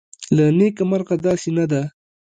[0.35, 1.81] له نیکه مرغه داسې نه ده